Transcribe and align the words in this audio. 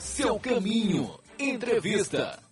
Seu 0.00 0.40
caminho. 0.40 1.10
Entrevista. 1.38 2.42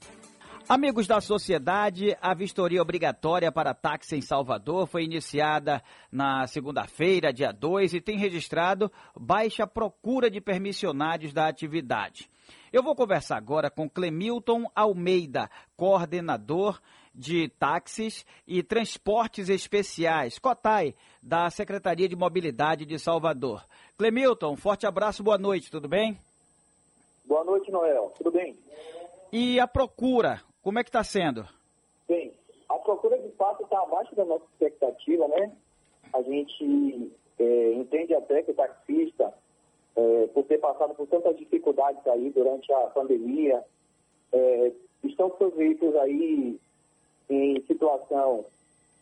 Amigos 0.68 1.06
da 1.06 1.18
sociedade, 1.18 2.14
a 2.20 2.34
vistoria 2.34 2.82
obrigatória 2.82 3.50
para 3.50 3.72
táxi 3.72 4.16
em 4.16 4.20
Salvador 4.20 4.86
foi 4.86 5.04
iniciada 5.04 5.82
na 6.12 6.46
segunda-feira, 6.46 7.32
dia 7.32 7.50
2, 7.50 7.94
e 7.94 8.00
tem 8.02 8.18
registrado 8.18 8.92
baixa 9.18 9.66
procura 9.66 10.30
de 10.30 10.42
permissionários 10.42 11.32
da 11.32 11.48
atividade. 11.48 12.28
Eu 12.70 12.82
vou 12.82 12.94
conversar 12.94 13.38
agora 13.38 13.70
com 13.70 13.88
Clemilton 13.88 14.70
Almeida, 14.74 15.50
coordenador 15.74 16.78
de 17.14 17.48
táxis 17.58 18.26
e 18.46 18.62
transportes 18.62 19.48
especiais, 19.48 20.38
COTAI, 20.38 20.94
da 21.22 21.48
Secretaria 21.48 22.10
de 22.10 22.14
Mobilidade 22.14 22.84
de 22.84 22.98
Salvador. 22.98 23.64
Clemilton, 23.96 24.54
forte 24.54 24.86
abraço, 24.86 25.22
boa 25.22 25.38
noite, 25.38 25.70
tudo 25.70 25.88
bem? 25.88 26.14
Boa 27.28 27.44
noite, 27.44 27.70
Noel. 27.70 28.10
Tudo 28.16 28.30
bem? 28.30 28.56
E 29.30 29.60
a 29.60 29.68
procura, 29.68 30.40
como 30.62 30.78
é 30.78 30.82
que 30.82 30.88
está 30.88 31.04
sendo? 31.04 31.46
Bem, 32.08 32.32
a 32.66 32.76
procura 32.76 33.18
de 33.18 33.28
fato 33.32 33.64
está 33.64 33.82
abaixo 33.82 34.16
da 34.16 34.24
nossa 34.24 34.46
expectativa, 34.46 35.28
né? 35.28 35.52
A 36.14 36.22
gente 36.22 37.12
é, 37.38 37.72
entende 37.74 38.14
até 38.14 38.42
que 38.42 38.52
o 38.52 38.54
taxista, 38.54 39.34
é, 39.94 40.26
por 40.28 40.44
ter 40.44 40.56
passado 40.56 40.94
por 40.94 41.06
tantas 41.06 41.36
dificuldades 41.36 42.04
aí 42.06 42.30
durante 42.30 42.72
a 42.72 42.86
pandemia, 42.86 43.62
é, 44.32 44.72
estão 45.04 45.30
seus 45.36 45.54
veículos 45.54 45.96
aí 45.96 46.58
em 47.28 47.60
situação 47.66 48.46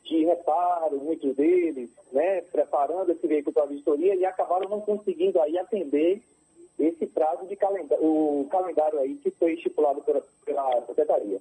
de 0.03 0.25
reparo, 0.25 0.99
muitos 0.99 1.37
deles, 1.37 1.91
né, 2.11 2.41
preparando 2.41 3.13
esse 3.13 3.25
veículo 3.25 3.55
para 3.55 3.63
a 3.63 3.69
vistoria 3.69 4.17
e 4.17 4.27
acabaram 4.27 4.69
não 4.69 4.81
conseguindo 4.81 5.41
aí 5.41 5.57
atender 5.57 6.21
esse 6.79 7.07
prazo 7.07 7.47
de 7.47 7.57
calendário, 7.57 8.05
o 8.05 8.49
calendário 8.51 8.99
aí 9.01 9.15
que 9.17 9.31
foi 9.31 9.55
estipulado 9.55 10.03
pela, 10.03 10.23
pela 10.45 10.87
Secretaria. 10.87 11.41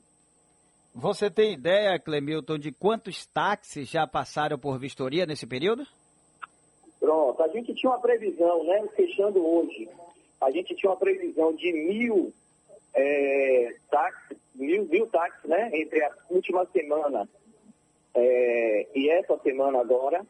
Você 0.94 1.30
tem 1.30 1.53
ideia, 1.53 2.00
Clemilton, 2.00 2.58
de 2.58 2.72
quantos 2.72 3.25
táxis 3.25 3.89
já 3.89 4.08
passaram 4.08 4.58
por 4.58 4.80
vistoria 4.80 5.25
nesse 5.25 5.45
período? 5.45 5.86
Pronto, 7.00 7.44
a 7.44 7.47
gente 7.50 7.73
tinha 7.73 7.92
uma 7.92 8.00
previsão, 8.00 8.64
né, 8.64 8.88
fechando 8.95 9.45
hoje, 9.45 9.89
a 10.39 10.50
gente 10.52 10.73
tinha 10.75 10.89
uma 10.89 10.97
previsão 10.97 11.53
de 11.53 11.72
mil 11.73 12.33
é, 12.94 13.75
táxis, 13.92 14.38
mil, 14.55 14.86
mil 14.86 15.05
táxis, 15.08 15.49
né, 15.49 15.70
entre 15.73 16.02
a 16.02 16.11
última 16.30 16.66
semana 16.67 17.27
é, 18.16 18.88
e 18.95 19.09
essa 19.09 19.38
semana 19.39 19.81
agora, 19.81 20.25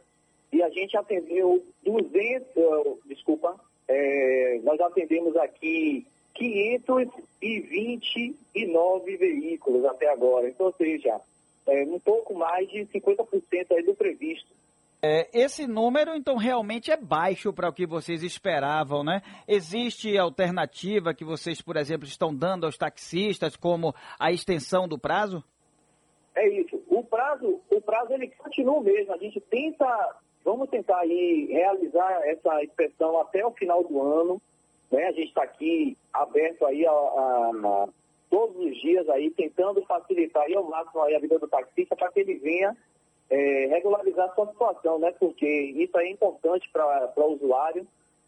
e 0.51 0.63
a 0.63 0.69
gente 0.69 0.97
atendeu 0.97 1.63
200, 1.83 2.47
uh, 2.55 2.99
desculpa, 3.05 3.59
é, 3.87 4.59
nós 4.63 4.79
atendemos 4.79 5.35
aqui 5.37 6.07
529 6.33 9.17
veículos 9.17 9.85
até 9.85 10.09
agora. 10.09 10.49
Então, 10.49 10.65
ou 10.67 10.73
seja, 10.73 11.19
é, 11.67 11.83
um 11.83 11.99
pouco 11.99 12.35
mais 12.35 12.69
de 12.69 12.85
50% 12.85 13.71
aí 13.71 13.83
do 13.83 13.95
previsto. 13.95 14.53
É, 15.01 15.27
esse 15.33 15.67
número, 15.67 16.15
então, 16.15 16.35
realmente 16.35 16.91
é 16.91 16.97
baixo 16.97 17.53
para 17.53 17.69
o 17.69 17.73
que 17.73 17.85
vocês 17.85 18.23
esperavam, 18.23 19.03
né? 19.03 19.21
Existe 19.47 20.17
alternativa 20.17 21.13
que 21.13 21.23
vocês, 21.23 21.61
por 21.61 21.77
exemplo, 21.77 22.07
estão 22.07 22.33
dando 22.33 22.65
aos 22.65 22.75
taxistas, 22.75 23.55
como 23.55 23.93
a 24.19 24.31
extensão 24.31 24.87
do 24.87 24.97
prazo? 24.97 25.43
É 26.35 26.49
isso. 26.49 26.83
O 26.87 27.03
prazo, 27.03 27.61
o 27.69 27.79
prazo 27.81 28.13
ele 28.13 28.29
continua 28.29 28.81
mesmo. 28.81 29.13
A 29.13 29.17
gente 29.17 29.39
tenta 29.41 29.85
Vamos 30.45 30.69
tentar 30.69 30.99
aí 30.99 31.47
realizar 31.47 32.21
essa 32.27 32.63
inspeção 32.63 33.19
até 33.19 33.43
o 33.43 33.51
final 33.51 33.83
do 33.83 33.99
ano. 33.99 34.41
Né? 34.91 35.07
A 35.07 35.11
gente 35.11 35.29
está 35.29 35.41
aqui 35.41 35.97
aberto 36.13 36.63
aí 36.67 36.85
a, 36.85 36.91
a, 36.91 37.51
a, 37.51 37.87
todos 38.29 38.55
os 38.57 38.79
dias 38.79 39.09
aí, 39.09 39.31
tentando 39.31 39.83
facilitar 39.85 40.43
aí 40.43 40.55
ao 40.55 40.63
máximo 40.63 41.01
aí 41.01 41.15
a 41.15 41.19
vida 41.19 41.39
do 41.39 41.47
taxista 41.47 41.95
para 41.95 42.11
que 42.11 42.19
ele 42.19 42.35
venha 42.35 42.77
é, 43.27 43.65
regularizar 43.71 44.33
sua 44.35 44.47
situação, 44.47 44.99
né? 44.99 45.11
Porque 45.19 45.47
isso 45.47 45.97
é 45.97 46.09
importante 46.11 46.69
para 46.71 47.11
o 47.17 47.33
usuário 47.33 47.87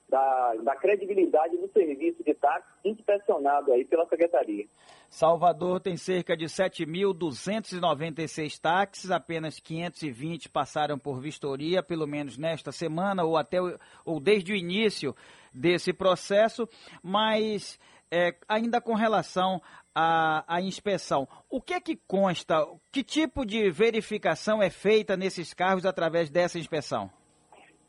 da, 0.09 0.55
da 0.63 0.75
credibilidade 0.75 1.55
do 1.57 1.71
serviço 1.71 2.23
de 2.23 2.33
táxi 2.33 2.67
inspecionado 2.85 3.73
aí 3.73 3.85
pela 3.85 4.07
Secretaria. 4.07 4.65
Salvador 5.09 5.79
tem 5.79 5.95
cerca 5.97 6.35
de 6.35 6.45
7.296 6.45 8.59
táxis, 8.59 9.11
apenas 9.11 9.59
520 9.59 10.49
passaram 10.49 10.97
por 10.97 11.19
vistoria, 11.19 11.83
pelo 11.83 12.07
menos 12.07 12.35
nesta 12.37 12.71
semana 12.71 13.23
ou 13.23 13.37
até 13.37 13.57
ou 14.05 14.19
desde 14.19 14.53
o 14.53 14.55
início 14.55 15.15
desse 15.53 15.91
processo, 15.91 16.69
mas 17.01 17.79
é, 18.11 18.35
ainda 18.47 18.79
com 18.79 18.93
relação 18.93 19.61
à, 19.93 20.55
à, 20.55 20.61
inspeção, 20.61 21.27
o 21.49 21.61
que 21.61 21.73
é 21.73 21.81
que 21.81 21.97
consta? 22.07 22.65
Que 22.91 23.03
tipo 23.03 23.45
de 23.45 23.69
verificação 23.69 24.61
é 24.61 24.69
feita 24.69 25.17
nesses 25.17 25.53
carros 25.53 25.85
através 25.85 26.29
dessa 26.29 26.59
inspeção? 26.59 27.09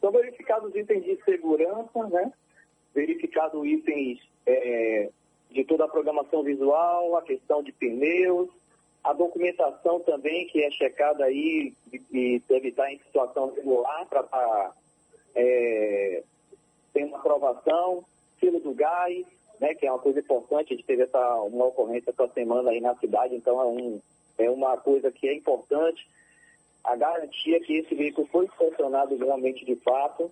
São 0.00 0.10
verificados 0.10 0.74
itens 0.74 1.04
de 1.04 1.16
segurança, 1.24 2.06
né? 2.08 2.32
Verificado 2.94 3.66
itens 3.66 4.20
é, 4.46 5.10
de 5.50 5.64
toda 5.64 5.84
a 5.84 5.88
programação 5.88 6.42
visual, 6.42 7.16
a 7.16 7.22
questão 7.22 7.62
de 7.62 7.72
pneus, 7.72 8.48
a 9.02 9.12
documentação 9.12 10.00
também 10.00 10.46
que 10.46 10.62
é 10.62 10.70
checada 10.70 11.24
aí 11.24 11.72
e 12.12 12.42
deve 12.48 12.68
estar 12.68 12.92
em 12.92 12.98
situação 12.98 13.52
regular 13.54 14.06
para 14.06 14.20
estar 14.20 14.38
tá, 14.38 14.72
é, 15.34 16.22
tendo 16.92 17.14
aprovação, 17.14 18.04
selo 18.40 18.60
do 18.60 18.74
gás, 18.74 19.26
né, 19.60 19.74
que 19.74 19.86
é 19.86 19.90
uma 19.90 19.98
coisa 19.98 20.20
importante, 20.20 20.72
a 20.72 20.76
gente 20.76 20.86
teve 20.86 21.02
essa, 21.02 21.34
uma 21.42 21.66
ocorrência 21.66 22.10
essa 22.10 22.28
semana 22.28 22.70
aí 22.70 22.80
na 22.80 22.94
cidade, 22.96 23.34
então 23.34 23.60
é, 23.60 23.64
um, 23.64 24.00
é 24.38 24.50
uma 24.50 24.76
coisa 24.76 25.10
que 25.10 25.28
é 25.28 25.34
importante 25.34 26.06
a 26.88 26.96
garantia 26.96 27.60
que 27.60 27.78
esse 27.78 27.94
veículo 27.94 28.26
foi 28.28 28.46
inspecionado 28.46 29.16
realmente 29.16 29.64
de 29.64 29.76
fato, 29.76 30.30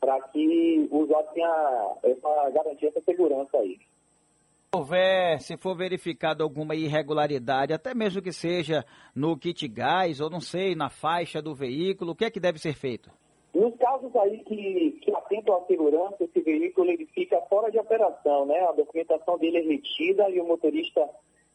para 0.00 0.20
que 0.28 0.86
o 0.90 0.98
usuário 0.98 1.28
tenha 1.32 1.96
essa 2.02 2.50
garantia, 2.50 2.88
essa 2.88 3.00
segurança 3.00 3.56
aí. 3.56 3.78
Se 3.78 4.78
houver, 4.78 5.40
se 5.40 5.56
for 5.56 5.74
verificado 5.74 6.42
alguma 6.42 6.74
irregularidade, 6.74 7.72
até 7.72 7.94
mesmo 7.94 8.20
que 8.20 8.32
seja 8.32 8.84
no 9.14 9.38
kit 9.38 9.66
gás 9.68 10.20
ou 10.20 10.28
não 10.28 10.40
sei, 10.40 10.74
na 10.74 10.90
faixa 10.90 11.40
do 11.40 11.54
veículo, 11.54 12.12
o 12.12 12.14
que 12.14 12.26
é 12.26 12.30
que 12.30 12.40
deve 12.40 12.58
ser 12.58 12.74
feito? 12.74 13.10
Nos 13.54 13.74
casos 13.76 14.14
aí 14.16 14.38
que, 14.40 14.98
que 15.02 15.10
atentam 15.14 15.56
à 15.56 15.64
segurança, 15.64 16.16
esse 16.20 16.40
veículo 16.40 16.90
ele 16.90 17.06
fica 17.06 17.40
fora 17.48 17.70
de 17.70 17.78
operação, 17.78 18.44
né? 18.44 18.60
A 18.68 18.72
documentação 18.72 19.38
dele 19.38 19.58
é 19.58 19.62
retida 19.62 20.28
e 20.28 20.38
o 20.40 20.46
motorista 20.46 21.08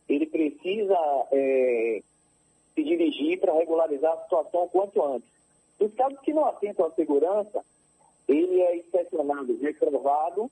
ele 0.09 0.25
precisa 0.25 0.97
é, 1.31 2.02
se 2.73 2.83
dirigir 2.83 3.39
para 3.39 3.53
regularizar 3.53 4.13
a 4.13 4.23
situação 4.23 4.67
quanto 4.69 5.03
antes. 5.03 5.29
Nos 5.79 5.93
casos 5.93 6.19
que 6.21 6.33
não 6.33 6.45
atentam 6.45 6.85
à 6.85 6.91
segurança, 6.91 7.63
ele 8.27 8.61
é 8.61 8.77
inspecionado, 8.77 9.57
reprovado, 9.61 10.49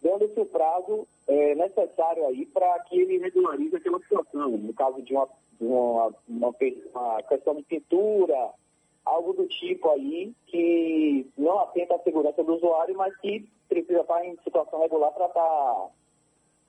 dando-se 0.00 0.40
o 0.40 0.46
prazo 0.46 1.06
é, 1.28 1.54
necessário 1.54 2.26
aí 2.26 2.46
para 2.46 2.78
que 2.80 3.00
ele 3.00 3.18
regularize 3.18 3.76
aquela 3.76 3.98
situação. 4.00 4.50
No 4.50 4.72
caso 4.74 5.00
de 5.02 5.14
uma, 5.14 5.28
uma, 5.60 6.14
uma, 6.28 6.54
uma 6.94 7.22
questão 7.22 7.54
de 7.54 7.62
pintura, 7.62 8.50
algo 9.04 9.32
do 9.32 9.46
tipo 9.46 9.90
aí 9.90 10.32
que 10.46 11.26
não 11.36 11.60
atenta 11.60 11.94
à 11.94 11.98
segurança 12.00 12.42
do 12.42 12.54
usuário, 12.54 12.96
mas 12.96 13.16
que 13.18 13.46
precisa 13.68 14.00
estar 14.00 14.24
em 14.24 14.36
situação 14.42 14.80
regular 14.80 15.12
para 15.12 15.26
estar 15.26 15.90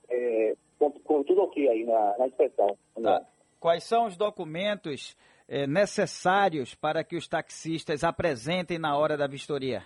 é, 0.10 0.56
com, 0.80 0.92
com, 0.92 1.24
tudo 1.24 1.44
ok 1.44 1.68
aí 1.68 1.84
na, 1.86 2.18
na 2.18 2.28
inspeção. 2.28 2.78
Né? 2.98 3.26
Quais 3.64 3.86
são 3.86 4.08
os 4.08 4.18
documentos 4.18 5.16
eh, 5.48 5.66
necessários 5.66 6.76
para 6.76 7.02
que 7.02 7.16
os 7.16 7.30
taxistas 7.30 8.04
apresentem 8.04 8.78
na 8.78 8.98
hora 8.98 9.16
da 9.16 9.26
vistoria? 9.26 9.84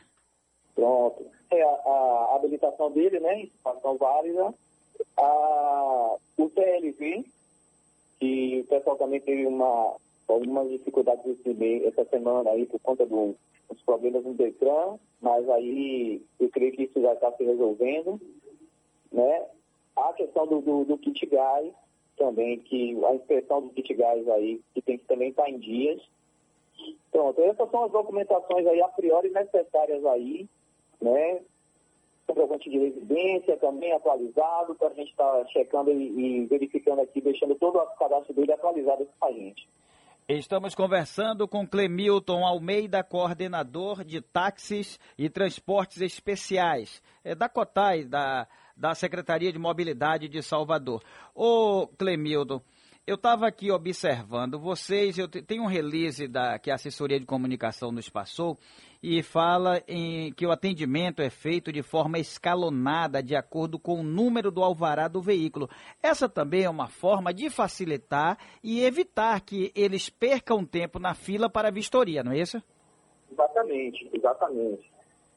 Pronto. 0.74 1.24
É 1.52 1.62
a, 1.62 1.68
a 1.68 2.36
habilitação 2.38 2.92
dele, 2.92 3.20
né? 3.20 3.42
Informação 3.42 3.96
válida. 3.96 4.52
A, 5.16 6.16
o 6.40 6.50
TLV, 6.50 7.24
que 8.20 8.62
o 8.62 8.68
pessoal 8.68 8.96
também 8.96 9.22
teve 9.22 9.46
uma, 9.46 9.96
algumas 10.28 10.70
dificuldades 10.70 11.24
essa 11.86 12.04
semana 12.06 12.50
aí 12.50 12.66
por 12.66 12.80
conta 12.80 13.06
do, 13.06 13.36
dos 13.70 13.82
problemas 13.84 14.26
no 14.26 14.34
Detran, 14.34 14.98
mas 15.22 15.48
aí 15.52 16.26
eu 16.40 16.50
creio 16.50 16.72
que 16.72 16.86
isso 16.86 17.00
já 17.00 17.14
está 17.14 17.32
se 17.34 17.44
resolvendo. 17.44 18.20
Né? 19.12 19.46
A 19.96 20.14
questão 20.14 20.48
do, 20.48 20.62
do, 20.62 20.84
do 20.84 20.98
kit 20.98 21.24
gás, 21.28 21.72
também 22.18 22.60
que 22.60 22.98
a 23.06 23.16
inspeção 23.16 23.62
do 23.62 23.70
kit 23.70 23.94
gás 23.94 24.28
aí, 24.30 24.62
que 24.74 24.82
tem 24.82 24.98
que 24.98 25.06
também 25.06 25.30
estar 25.30 25.50
em 25.50 25.58
dias. 25.58 26.02
Pronto, 27.12 27.42
essas 27.42 27.70
são 27.72 27.86
as 27.86 27.92
documentações 27.92 28.68
aí 28.68 28.82
a 28.82 28.88
priori 28.90 29.30
necessárias 29.30 30.06
aí, 30.06 30.48
né? 31.02 31.42
Comprovante 32.28 32.70
de 32.70 32.78
residência 32.78 33.56
também 33.58 33.94
atualizado, 33.94 34.76
para 34.76 34.90
a 34.90 34.94
gente 34.94 35.12
estar 35.12 35.32
tá 35.32 35.46
checando 35.48 35.92
e, 35.92 36.42
e, 36.42 36.46
verificando 36.46 37.02
aqui, 37.02 37.22
deixando 37.22 37.56
todo 37.56 37.78
o 37.78 37.86
cadastro 37.98 38.34
dele 38.34 38.52
atualizado 38.52 39.08
para 39.20 39.30
a 39.30 39.32
gente. 39.32 39.68
Estamos 40.30 40.76
conversando 40.76 41.48
com 41.48 41.66
Clemilton 41.66 42.46
Almeida, 42.46 43.02
coordenador 43.02 44.04
de 44.04 44.20
táxis 44.20 45.00
e 45.18 45.30
transportes 45.30 46.02
especiais 46.02 47.02
é, 47.24 47.34
da 47.34 47.48
COTAI, 47.48 48.04
da, 48.04 48.46
da 48.76 48.94
Secretaria 48.94 49.54
de 49.54 49.58
Mobilidade 49.58 50.28
de 50.28 50.44
Salvador. 50.44 51.02
Ô 51.34 51.88
Clemilton, 51.98 52.62
eu 53.06 53.16
estava 53.16 53.48
aqui 53.48 53.72
observando 53.72 54.60
vocês, 54.60 55.18
eu 55.18 55.30
tenho 55.30 55.64
um 55.64 55.68
release 55.68 56.28
da, 56.28 56.60
que 56.60 56.70
a 56.70 56.76
assessoria 56.76 57.22
de 57.22 57.26
comunicação 57.26 57.90
nos 57.90 58.10
passou 58.10 58.60
e 59.02 59.22
fala 59.22 59.82
em 59.88 60.32
que 60.34 60.46
o 60.46 60.52
atendimento 60.52 61.22
é 61.22 61.30
feito 61.30 61.72
de 61.72 61.82
forma 61.82 62.20
escalonada, 62.20 63.22
de 63.22 63.36
acordo 63.36 63.80
com 63.80 64.00
o 64.00 64.04
número 64.04 64.52
do 64.52 64.64
alvará 64.64 65.08
do 65.08 65.22
veículo. 65.22 65.70
Essa 66.02 66.28
também 66.28 66.64
é 66.64 66.70
uma 66.70 66.88
forma 66.88 67.34
de 67.34 67.50
facilitar 67.50 68.38
e 68.64 68.84
evitar 68.84 69.42
que 69.42 69.72
eles 69.76 70.10
percam 70.10 70.66
tempo 70.66 71.00
na 71.00 71.14
fila 71.14 71.50
para 71.50 71.68
a 71.68 71.72
vistoria, 71.72 72.24
não 72.24 72.32
é 72.32 72.40
isso? 72.40 72.62
Exatamente, 73.32 74.10
exatamente. 74.14 74.92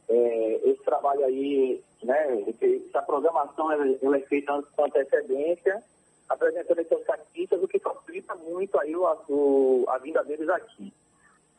É, 0.09 0.71
esse 0.71 0.83
trabalho 0.83 1.25
aí, 1.25 1.81
né, 2.03 2.45
essa 2.89 3.03
programação 3.03 3.71
ela, 3.71 4.17
é 4.17 4.21
feita 4.21 4.63
com 4.75 4.85
antecedência 4.85 5.83
apresentando 6.31 6.79
esses 6.79 7.05
taxistas, 7.05 7.63
o 7.63 7.67
que 7.67 7.81
facilita 7.81 8.37
muito 8.37 8.79
aí 8.79 8.95
o, 8.95 9.03
o, 9.29 9.85
a 9.89 9.99
vinda 9.99 10.23
deles 10.23 10.49
aqui. 10.49 10.93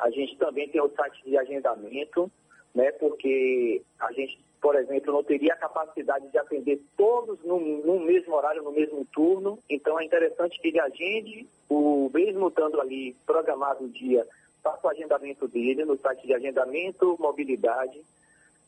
A 0.01 0.09
gente 0.09 0.35
também 0.37 0.67
tem 0.67 0.81
o 0.81 0.89
site 0.89 1.23
de 1.23 1.37
agendamento, 1.37 2.29
né, 2.73 2.91
porque 2.93 3.83
a 3.99 4.11
gente, 4.11 4.43
por 4.59 4.75
exemplo, 4.75 5.13
não 5.13 5.23
teria 5.23 5.53
a 5.53 5.57
capacidade 5.57 6.27
de 6.29 6.39
atender 6.39 6.81
todos 6.97 7.39
no, 7.43 7.59
no 7.59 7.99
mesmo 7.99 8.33
horário, 8.33 8.63
no 8.63 8.71
mesmo 8.71 9.05
turno, 9.05 9.59
então 9.69 9.99
é 9.99 10.03
interessante 10.03 10.59
que 10.59 10.69
ele 10.69 10.79
agende, 10.79 11.47
o 11.69 12.09
mesmo 12.11 12.47
estando 12.47 12.81
ali 12.81 13.15
programado 13.27 13.85
o 13.85 13.89
dia, 13.89 14.27
faça 14.63 14.87
o 14.87 14.89
agendamento 14.89 15.47
dele 15.47 15.85
no 15.85 15.95
site 15.97 16.25
de 16.25 16.33
agendamento, 16.33 17.15
mobilidade, 17.19 18.01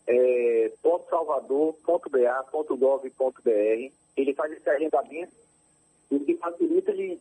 é, 0.08 0.72
.salvador.ba.gov.br. 1.10 3.92
Ele 4.16 4.36
faz 4.36 4.52
esse 4.52 4.70
agendamento 4.70 5.34
o 6.12 6.20
que 6.20 6.36
facilita 6.36 6.92
ele, 6.92 7.20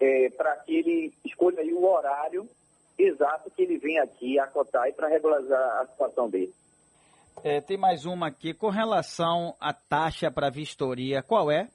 é, 0.00 0.28
para 0.30 0.56
que 0.56 0.76
ele 0.76 1.14
escolha 1.24 1.62
o 1.74 1.86
horário 1.86 2.46
exato 2.98 3.50
que 3.50 3.62
ele 3.62 3.78
vem 3.78 3.98
aqui 3.98 4.38
a 4.38 4.46
Cotai 4.46 4.92
para 4.92 5.08
regularizar 5.08 5.80
a 5.80 5.86
situação 5.86 6.28
dele. 6.28 6.52
É, 7.44 7.60
tem 7.60 7.76
mais 7.76 8.04
uma 8.04 8.28
aqui 8.28 8.52
com 8.52 8.68
relação 8.68 9.54
à 9.60 9.72
taxa 9.72 10.30
para 10.30 10.50
vistoria, 10.50 11.22
qual 11.22 11.50
é? 11.50 11.68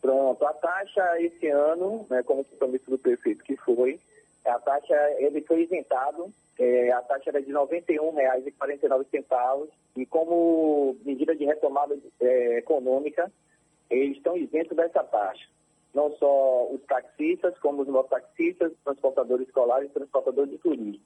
Pronto, 0.00 0.46
a 0.46 0.52
taxa 0.54 1.20
esse 1.20 1.48
ano, 1.48 2.06
né, 2.08 2.22
como 2.22 2.44
compromisso 2.44 2.90
do 2.90 2.98
prefeito 2.98 3.42
que 3.42 3.56
foi, 3.56 3.98
a 4.46 4.58
taxa 4.60 4.94
ele 5.18 5.40
foi 5.42 5.62
isentado, 5.62 6.32
é, 6.58 6.92
a 6.92 7.02
taxa 7.02 7.30
era 7.30 7.42
de 7.42 7.48
R$ 7.48 7.58
91,49 7.58 9.68
e 9.96 10.06
como 10.06 10.96
medida 11.04 11.34
de 11.34 11.44
retomada 11.44 11.98
é, 12.20 12.58
econômica, 12.58 13.30
eles 13.90 14.16
estão 14.16 14.36
isentos 14.36 14.76
dessa 14.76 15.02
taxa 15.02 15.44
não 15.94 16.10
só 16.16 16.72
os 16.72 16.80
taxistas, 16.82 17.58
como 17.58 17.82
os 17.82 17.88
mototaxistas, 17.88 18.72
transportadores 18.84 19.46
escolares 19.46 19.92
transportadores 19.92 20.50
de 20.50 20.58
turismo. 20.58 21.00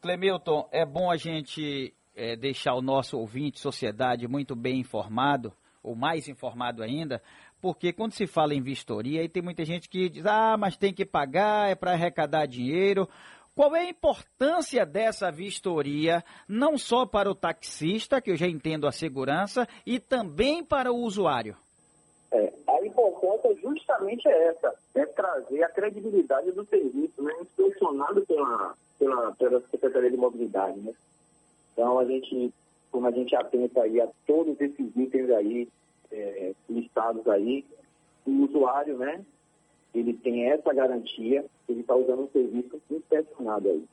Clemilton, 0.00 0.68
é 0.70 0.84
bom 0.84 1.10
a 1.10 1.16
gente 1.16 1.92
é, 2.14 2.36
deixar 2.36 2.74
o 2.74 2.82
nosso 2.82 3.18
ouvinte, 3.18 3.58
sociedade, 3.58 4.28
muito 4.28 4.54
bem 4.54 4.80
informado, 4.80 5.52
ou 5.82 5.94
mais 5.94 6.28
informado 6.28 6.82
ainda, 6.82 7.22
porque 7.60 7.92
quando 7.92 8.12
se 8.12 8.26
fala 8.26 8.54
em 8.54 8.62
vistoria, 8.62 9.20
aí 9.20 9.28
tem 9.28 9.42
muita 9.42 9.64
gente 9.64 9.88
que 9.88 10.08
diz, 10.08 10.26
ah, 10.26 10.56
mas 10.58 10.76
tem 10.76 10.92
que 10.92 11.04
pagar, 11.04 11.70
é 11.70 11.74
para 11.74 11.92
arrecadar 11.92 12.46
dinheiro. 12.46 13.08
Qual 13.54 13.74
é 13.74 13.80
a 13.80 13.88
importância 13.88 14.84
dessa 14.84 15.30
vistoria, 15.30 16.22
não 16.46 16.76
só 16.76 17.06
para 17.06 17.30
o 17.30 17.34
taxista, 17.34 18.20
que 18.20 18.30
eu 18.30 18.36
já 18.36 18.46
entendo 18.46 18.86
a 18.86 18.92
segurança, 18.92 19.66
e 19.86 19.98
também 19.98 20.62
para 20.62 20.92
o 20.92 20.96
usuário? 20.96 21.56
A 23.26 23.36
importância 23.36 23.60
justamente 23.60 24.28
é 24.28 24.48
essa, 24.48 24.74
é 24.94 25.06
trazer 25.06 25.62
a 25.62 25.68
credibilidade 25.68 26.52
do 26.52 26.64
serviço, 26.66 27.22
né, 27.22 27.32
inspecionado 27.40 28.24
pela, 28.24 28.74
pela, 28.98 29.32
pela 29.32 29.60
Secretaria 29.68 30.10
de 30.10 30.16
Mobilidade, 30.16 30.78
né. 30.80 30.92
Então, 31.72 31.98
a 31.98 32.04
gente, 32.04 32.52
como 32.90 33.06
a 33.06 33.10
gente 33.10 33.34
atenta 33.34 33.82
aí 33.82 34.00
a 34.00 34.08
todos 34.26 34.58
esses 34.60 34.96
itens 34.96 35.30
aí, 35.30 35.68
é, 36.12 36.54
listados 36.68 37.26
aí, 37.28 37.64
o 38.24 38.44
usuário, 38.44 38.96
né, 38.96 39.24
ele 39.94 40.14
tem 40.14 40.50
essa 40.50 40.72
garantia, 40.72 41.44
ele 41.68 41.80
está 41.80 41.94
usando 41.94 42.22
um 42.22 42.30
serviço 42.30 42.80
inspecionado 42.90 43.68
aí. 43.68 43.84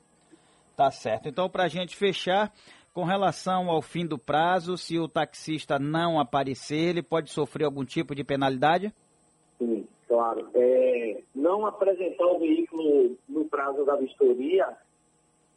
Tá 0.75 0.91
certo. 0.91 1.27
Então, 1.27 1.50
para 1.50 1.63
a 1.63 1.68
gente 1.68 1.95
fechar, 1.95 2.53
com 2.94 3.03
relação 3.03 3.69
ao 3.69 3.81
fim 3.81 4.06
do 4.06 4.18
prazo, 4.18 4.77
se 4.77 5.00
o 5.00 5.07
taxista 5.07 5.80
não 5.80 6.19
aparecer, 6.19 6.89
ele 6.89 7.01
pode 7.01 7.31
sofrer 7.31 7.65
algum 7.65 7.83
tipo 7.83 8.13
de 8.13 8.24
penalidade? 8.24 8.94
Sim, 9.63 9.88
claro. 10.07 10.50
É, 10.54 11.21
não 11.33 11.65
apresentar 11.65 12.25
o 12.25 12.39
veículo 12.39 13.18
no 13.30 13.45
prazo 13.45 13.86
da 13.86 13.95
vistoria, 13.95 14.75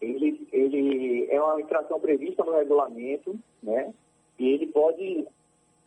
ele, 0.00 0.46
ele 0.52 1.26
é 1.30 1.40
uma 1.40 1.60
infração 1.60 1.98
prevista 1.98 2.44
no 2.44 2.52
regulamento, 2.56 3.36
né? 3.62 3.92
E 4.38 4.48
ele 4.48 4.66
pode 4.68 5.26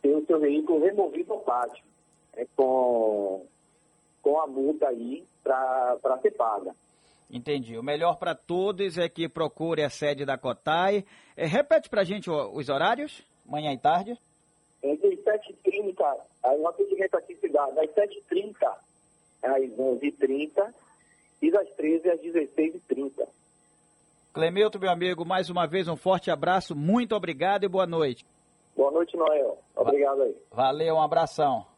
ter 0.02 0.14
o 0.14 0.26
seu 0.26 0.38
veículo 0.38 0.84
removido 0.84 1.32
ao 1.32 1.40
pátio, 1.40 1.82
né, 2.36 2.46
com, 2.56 3.46
com 4.22 4.40
a 4.40 4.46
multa 4.46 4.88
aí 4.88 5.24
para 5.42 6.18
ser 6.20 6.32
paga. 6.32 6.74
Entendi. 7.30 7.78
O 7.78 7.82
melhor 7.82 8.18
para 8.18 8.34
todos 8.34 8.98
é 8.98 9.08
que 9.08 9.28
procure 9.28 9.84
a 9.84 9.90
sede 9.90 10.24
da 10.24 10.36
Cotai. 10.36 11.04
É, 11.36 11.46
repete 11.46 11.88
para 11.88 12.00
a 12.00 12.04
gente 12.04 12.28
os 12.28 12.68
horários, 12.68 13.24
manhã 13.46 13.72
e 13.72 13.78
tarde. 13.78 14.18
Entre 14.82 15.16
7h30, 15.16 16.16
aí 16.42 16.58
se 16.76 17.08
dá 17.08 17.09
das 17.80 17.90
7h30 17.94 18.54
às 19.42 19.62
11h30 19.70 20.74
e 21.42 21.50
das 21.50 21.68
13 21.70 22.10
às 22.10 22.20
16h30. 22.20 23.26
Clemilton, 24.32 24.78
meu 24.78 24.90
amigo, 24.90 25.24
mais 25.24 25.50
uma 25.50 25.66
vez 25.66 25.88
um 25.88 25.96
forte 25.96 26.30
abraço, 26.30 26.76
muito 26.76 27.14
obrigado 27.16 27.64
e 27.64 27.68
boa 27.68 27.86
noite. 27.86 28.24
Boa 28.76 28.90
noite, 28.92 29.16
Noel. 29.16 29.58
Obrigado 29.74 30.22
aí. 30.22 30.36
Valeu, 30.52 30.94
um 30.94 31.02
abração. 31.02 31.66